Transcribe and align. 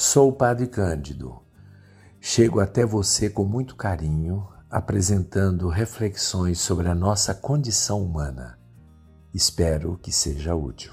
Sou 0.00 0.28
o 0.28 0.32
Padre 0.32 0.68
Cândido. 0.68 1.40
Chego 2.20 2.60
até 2.60 2.86
você 2.86 3.28
com 3.28 3.44
muito 3.44 3.74
carinho, 3.74 4.46
apresentando 4.70 5.68
reflexões 5.68 6.60
sobre 6.60 6.86
a 6.86 6.94
nossa 6.94 7.34
condição 7.34 8.04
humana. 8.04 8.56
Espero 9.34 9.98
que 9.98 10.12
seja 10.12 10.54
útil. 10.54 10.92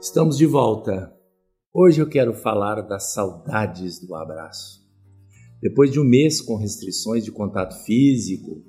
Estamos 0.00 0.38
de 0.38 0.46
volta. 0.46 1.14
Hoje 1.70 2.00
eu 2.00 2.08
quero 2.08 2.32
falar 2.32 2.80
das 2.80 3.12
saudades 3.12 4.00
do 4.00 4.14
abraço. 4.14 4.80
Depois 5.60 5.92
de 5.92 6.00
um 6.00 6.04
mês 6.04 6.40
com 6.40 6.56
restrições 6.56 7.22
de 7.22 7.30
contato 7.30 7.84
físico, 7.84 8.64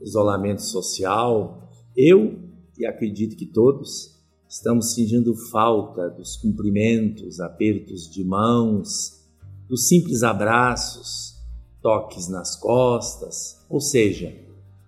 isolamento 0.00 0.62
social, 0.62 1.68
eu 1.96 2.53
e 2.78 2.86
acredito 2.86 3.36
que 3.36 3.46
todos 3.46 4.14
estamos 4.48 4.94
sentindo 4.94 5.34
falta 5.34 6.08
dos 6.10 6.36
cumprimentos, 6.36 7.40
apertos 7.40 8.10
de 8.10 8.24
mãos, 8.24 9.20
dos 9.68 9.88
simples 9.88 10.22
abraços, 10.22 11.34
toques 11.82 12.28
nas 12.28 12.56
costas, 12.56 13.64
ou 13.68 13.80
seja, 13.80 14.34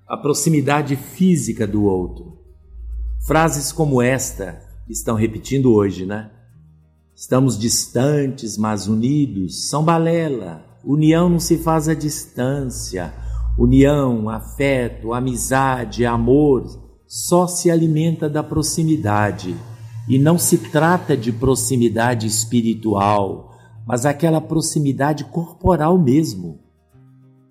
a 0.06 0.16
proximidade 0.16 0.96
física 0.96 1.66
do 1.66 1.84
outro. 1.84 2.38
Frases 3.26 3.72
como 3.72 4.00
esta 4.00 4.62
estão 4.88 5.16
repetindo 5.16 5.72
hoje, 5.72 6.06
né? 6.06 6.30
Estamos 7.14 7.58
distantes, 7.58 8.56
mas 8.56 8.86
unidos, 8.86 9.68
são 9.68 9.84
balela. 9.84 10.64
União 10.84 11.28
não 11.28 11.40
se 11.40 11.58
faz 11.58 11.88
à 11.88 11.94
distância. 11.94 13.12
União, 13.58 14.28
afeto, 14.28 15.12
amizade, 15.12 16.04
amor 16.04 16.85
só 17.06 17.46
se 17.46 17.70
alimenta 17.70 18.28
da 18.28 18.42
proximidade. 18.42 19.56
E 20.08 20.18
não 20.18 20.38
se 20.38 20.58
trata 20.58 21.16
de 21.16 21.32
proximidade 21.32 22.26
espiritual, 22.26 23.54
mas 23.86 24.06
aquela 24.06 24.40
proximidade 24.40 25.24
corporal 25.24 25.98
mesmo. 25.98 26.60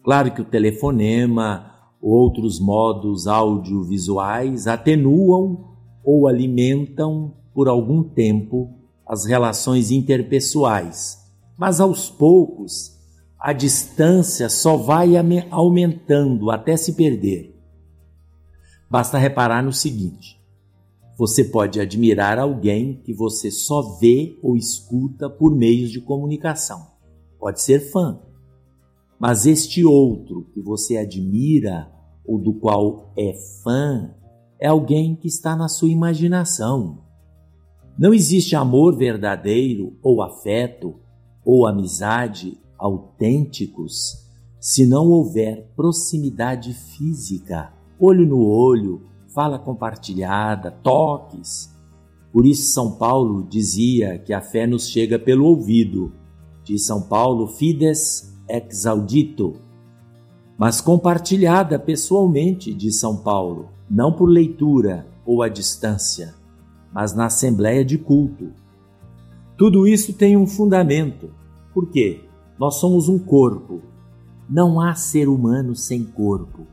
Claro 0.03 0.31
que 0.31 0.42
o 0.42 0.45
telefonema, 0.45 1.72
outros 2.02 2.59
modos 2.59 3.28
audiovisuais 3.28 4.67
atenuam 4.67 5.76
ou 6.03 6.28
alimentam 6.28 7.33
por 7.53 7.67
algum 7.67 8.03
tempo 8.03 8.70
as 9.08 9.26
relações 9.26 9.92
interpessoais, 9.92 11.17
mas 11.58 11.80
aos 11.80 12.09
poucos 12.09 12.95
a 13.39 13.53
distância 13.53 14.50
só 14.50 14.76
vai 14.76 15.14
aumentando 15.52 16.52
até 16.52 16.76
se 16.76 16.94
perder. 16.94 17.55
Basta 18.96 19.18
reparar 19.18 19.62
no 19.62 19.74
seguinte: 19.74 20.42
você 21.18 21.44
pode 21.44 21.82
admirar 21.82 22.40
alguém 22.40 23.02
que 23.04 23.14
você 23.14 23.52
só 23.52 23.82
vê 24.00 24.40
ou 24.42 24.56
escuta 24.56 25.30
por 25.30 25.54
meios 25.54 25.92
de 25.92 26.00
comunicação. 26.00 26.82
Pode 27.38 27.62
ser 27.62 27.92
fã. 27.92 28.22
Mas 29.20 29.46
este 29.46 29.84
outro 29.84 30.48
que 30.54 30.62
você 30.62 30.96
admira 30.96 31.92
ou 32.26 32.40
do 32.40 32.54
qual 32.54 33.12
é 33.18 33.34
fã 33.66 34.16
é 34.58 34.68
alguém 34.68 35.14
que 35.14 35.28
está 35.28 35.58
na 35.58 35.68
sua 35.68 35.90
imaginação. 35.90 37.00
Não 38.00 38.14
existe 38.14 38.56
amor 38.56 38.96
verdadeiro 38.96 39.98
ou 40.02 40.22
afeto 40.22 40.96
ou 41.44 41.68
amizade 41.68 42.58
autênticos 42.78 44.26
se 44.58 44.88
não 44.88 45.10
houver 45.10 45.70
proximidade 45.76 46.73
física, 46.73 47.75
olho 48.00 48.26
no 48.26 48.44
olho, 48.44 49.02
fala 49.28 49.60
compartilhada, 49.60 50.72
toques. 50.72 51.74
Por 52.32 52.46
isso, 52.46 52.74
São 52.74 52.92
Paulo 52.92 53.44
dizia 53.44 54.18
que 54.20 54.34
a 54.34 54.42
fé 54.42 54.68
nos 54.68 54.88
chega 54.88 55.18
pelo 55.18 55.46
ouvido. 55.46 56.12
De 56.64 56.78
São 56.80 57.02
Paulo, 57.02 57.48
fides 57.48 58.34
ex 58.50 58.86
audito, 58.86 59.54
mas 60.58 60.82
compartilhada 60.82 61.78
pessoalmente, 61.78 62.73
de 62.73 62.92
São 62.92 63.17
Paulo, 63.17 63.70
não 63.89 64.11
por 64.11 64.26
leitura 64.26 65.08
ou 65.26 65.42
à 65.42 65.50
distância 65.50 66.34
mas 66.95 67.14
na 67.14 67.26
assembleia 67.26 67.84
de 67.84 67.98
culto. 67.98 68.54
Tudo 69.58 69.86
isso 69.86 70.14
tem 70.14 70.38
um 70.38 70.48
fundamento. 70.48 71.30
Por 71.73 71.89
quê? 71.89 72.23
Nós 72.58 72.76
somos 72.76 73.10
um 73.10 73.20
corpo. 73.20 73.82
Não 74.50 74.80
há 74.80 74.95
ser 74.95 75.28
humano 75.28 75.76
sem 75.76 76.05
corpo, 76.05 76.66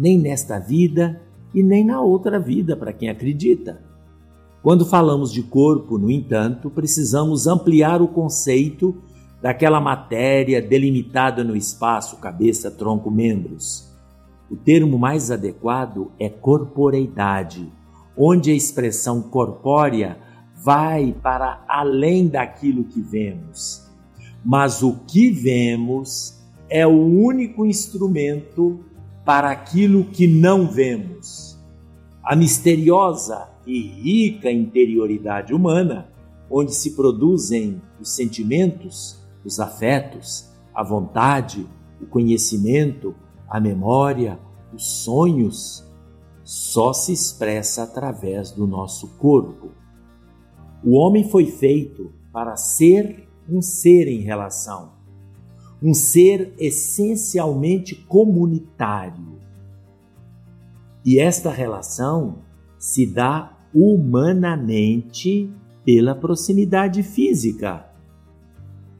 nem 0.00 0.18
nesta 0.18 0.58
vida 0.58 1.20
e 1.54 1.62
nem 1.62 1.84
na 1.84 2.00
outra 2.00 2.40
vida, 2.40 2.74
para 2.74 2.92
quem 2.92 3.10
acredita. 3.10 3.82
Quando 4.62 4.86
falamos 4.86 5.30
de 5.30 5.42
corpo, 5.42 5.98
no 5.98 6.10
entanto, 6.10 6.70
precisamos 6.70 7.46
ampliar 7.46 8.00
o 8.00 8.08
conceito 8.08 8.96
daquela 9.42 9.80
matéria 9.80 10.62
delimitada 10.62 11.44
no 11.44 11.54
espaço, 11.54 12.16
cabeça, 12.16 12.70
tronco, 12.70 13.10
membros. 13.10 13.94
O 14.50 14.56
termo 14.56 14.98
mais 14.98 15.30
adequado 15.30 16.10
é 16.18 16.30
corporeidade 16.30 17.70
onde 18.16 18.50
a 18.50 18.54
expressão 18.54 19.22
corpórea 19.22 20.18
vai 20.54 21.14
para 21.22 21.64
além 21.68 22.26
daquilo 22.26 22.84
que 22.84 23.00
vemos. 23.00 23.88
Mas 24.44 24.82
o 24.82 24.94
que 25.06 25.30
vemos 25.30 26.38
é 26.68 26.86
o 26.86 26.90
único 26.90 27.64
instrumento 27.66 28.80
para 29.24 29.50
aquilo 29.50 30.04
que 30.04 30.26
não 30.26 30.66
vemos. 30.68 31.58
A 32.22 32.34
misteriosa 32.34 33.48
e 33.66 33.80
rica 33.80 34.50
interioridade 34.50 35.54
humana, 35.54 36.10
onde 36.50 36.74
se 36.74 36.92
produzem 36.92 37.80
os 38.00 38.14
sentimentos, 38.14 39.20
os 39.44 39.60
afetos, 39.60 40.50
a 40.74 40.82
vontade, 40.82 41.66
o 42.00 42.06
conhecimento, 42.06 43.14
a 43.48 43.60
memória, 43.60 44.38
os 44.72 44.84
sonhos, 44.84 45.84
só 46.42 46.92
se 46.92 47.12
expressa 47.12 47.84
através 47.84 48.50
do 48.50 48.66
nosso 48.66 49.08
corpo. 49.18 49.70
O 50.82 50.96
homem 50.96 51.28
foi 51.28 51.46
feito 51.46 52.12
para 52.32 52.56
ser 52.56 53.28
um 53.48 53.60
ser 53.60 54.08
em 54.08 54.20
relação, 54.20 54.92
um 55.82 55.94
ser 55.94 56.54
essencialmente 56.58 57.94
comunitário. 57.94 59.38
E 61.04 61.18
esta 61.18 61.50
relação 61.50 62.38
se 62.78 63.06
dá 63.06 63.58
humanamente 63.74 65.50
pela 65.84 66.14
proximidade 66.14 67.02
física. 67.02 67.86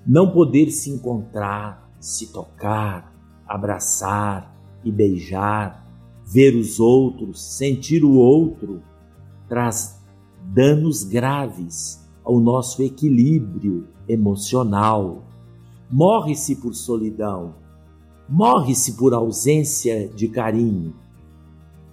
Não 0.06 0.30
poder 0.30 0.70
se 0.70 0.90
encontrar, 0.90 1.92
se 2.00 2.32
tocar, 2.32 3.14
abraçar 3.46 4.56
e 4.82 4.90
beijar 4.90 5.80
ver 6.32 6.54
os 6.54 6.78
outros, 6.78 7.42
sentir 7.56 8.04
o 8.04 8.12
outro, 8.12 8.80
traz 9.48 10.00
danos 10.54 11.02
graves 11.02 12.08
ao 12.24 12.38
nosso 12.38 12.82
equilíbrio 12.82 13.88
emocional. 14.08 15.24
Morre-se 15.90 16.54
por 16.54 16.72
solidão, 16.72 17.54
morre-se 18.28 18.92
por 18.92 19.12
ausência 19.12 20.08
de 20.08 20.28
carinho. 20.28 20.94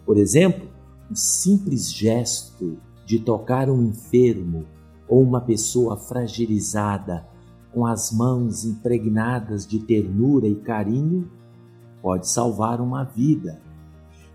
Por 0.06 0.18
exemplo, 0.18 0.70
um 1.10 1.16
simples 1.16 1.92
gesto 1.92 2.78
de 3.06 3.18
tocar 3.18 3.72
um 3.72 3.82
enfermo 3.82 4.66
ou 5.10 5.24
uma 5.24 5.42
pessoa 5.42 5.98
fragilizada 5.98 7.28
com 7.74 7.88
as 7.88 8.12
mãos 8.12 8.66
impregnadas 8.66 9.66
de 9.66 9.80
ternura 9.80 10.48
e 10.48 10.56
carinho 10.56 11.28
pode 12.02 12.30
salvar 12.30 12.80
uma 12.80 13.04
vida. 13.04 13.60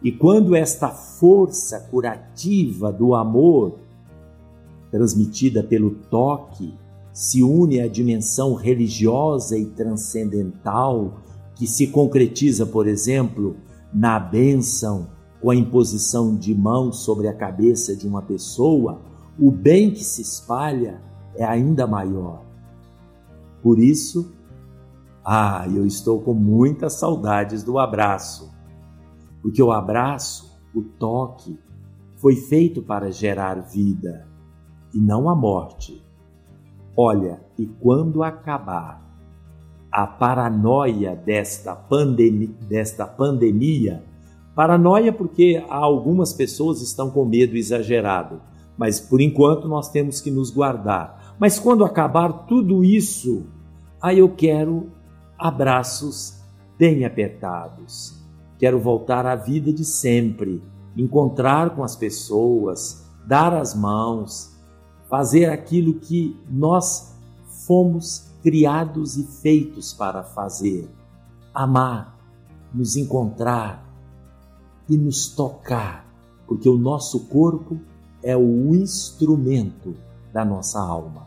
E 0.03 0.11
quando 0.11 0.57
esta 0.57 0.89
força 0.89 1.79
curativa 1.89 2.93
do 2.93 3.15
amor, 3.15 3.79
transmitida 4.91 5.63
pelo 5.63 5.91
toque, 6.11 6.75
se 7.13 7.43
une 7.43 7.81
à 7.81 7.89
dimensão 7.89 8.55
religiosa 8.55 9.59
e 9.59 9.67
transcendental, 9.67 11.21
que 11.55 11.67
se 11.67 11.89
concretiza, 11.89 12.65
por 12.65 12.87
exemplo, 12.87 13.57
na 13.93 14.19
bênção 14.19 15.09
com 15.41 15.51
a 15.51 15.57
imposição 15.57 16.35
de 16.37 16.55
mãos 16.55 17.05
sobre 17.05 17.29
a 17.29 17.35
cabeça 17.35 17.95
de 17.95 18.07
uma 18.07 18.23
pessoa, 18.23 19.01
o 19.39 19.51
bem 19.51 19.91
que 19.91 20.05
se 20.05 20.23
espalha 20.23 21.01
é 21.37 21.45
ainda 21.45 21.87
maior. 21.87 22.43
Por 23.63 23.79
isso, 23.79 24.33
ah, 25.25 25.67
eu 25.75 25.87
estou 25.87 26.21
com 26.21 26.35
muitas 26.35 26.95
saudades 26.95 27.63
do 27.63 27.79
abraço 27.79 28.53
porque 29.43 29.61
o 29.61 29.73
abraço, 29.73 30.57
o 30.73 30.83
toque, 30.83 31.59
foi 32.17 32.37
feito 32.37 32.81
para 32.81 33.11
gerar 33.11 33.61
vida 33.61 34.29
e 34.95 35.01
não 35.01 35.29
a 35.29 35.35
morte. 35.35 36.02
Olha, 36.97 37.41
e 37.59 37.67
quando 37.67 38.23
acabar 38.23 39.03
a 39.91 40.07
paranoia 40.07 41.15
desta, 41.15 41.75
pandemia, 41.75 42.51
desta 42.69 43.07
pandemia, 43.07 44.03
paranoia 44.55 45.13
porque 45.13 45.63
algumas 45.69 46.33
pessoas 46.33 46.81
estão 46.81 47.11
com 47.11 47.25
medo 47.25 47.57
exagerado, 47.57 48.41
Mas 48.77 48.99
por 48.99 49.21
enquanto 49.21 49.69
nós 49.69 49.91
temos 49.91 50.21
que 50.21 50.31
nos 50.31 50.51
guardar. 50.51 51.37
Mas 51.39 51.59
quando 51.59 51.85
acabar 51.85 52.47
tudo 52.47 52.83
isso, 52.83 53.45
aí 54.01 54.19
eu 54.19 54.31
quero 54.31 54.91
abraços 55.39 56.41
bem 56.79 57.05
apertados. 57.05 58.19
Quero 58.59 58.81
voltar 58.81 59.27
à 59.27 59.37
vida 59.37 59.73
de 59.73 59.85
sempre, 59.85 60.63
encontrar 60.97 61.77
com 61.77 61.85
as 61.85 61.95
pessoas, 61.95 63.07
dar 63.27 63.53
as 63.53 63.75
mãos, 63.75 64.52
fazer 65.13 65.51
aquilo 65.51 66.01
que 66.01 66.35
nós 66.49 67.15
fomos 67.67 68.31
criados 68.43 69.19
e 69.19 69.25
feitos 69.25 69.93
para 69.93 70.23
fazer: 70.23 70.89
amar, 71.53 72.19
nos 72.73 72.97
encontrar 72.97 73.87
e 74.89 74.97
nos 74.97 75.27
tocar, 75.27 76.07
porque 76.47 76.67
o 76.67 76.79
nosso 76.79 77.27
corpo 77.27 77.79
é 78.23 78.35
o 78.35 78.75
instrumento 78.75 79.95
da 80.33 80.47
nossa 80.47 80.81
alma. 80.81 81.27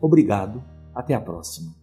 Obrigado, 0.00 0.62
até 0.94 1.12
a 1.12 1.20
próxima. 1.20 1.74